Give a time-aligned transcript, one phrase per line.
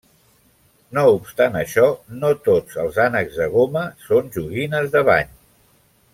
[0.97, 1.89] No obstant això,
[2.23, 5.33] no tots els ànecs de goma són joguines de bany.